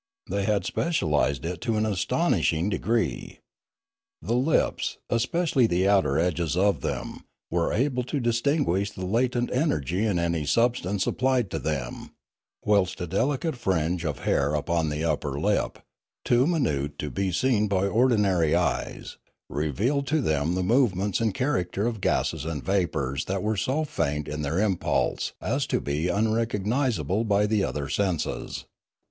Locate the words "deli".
13.05-13.37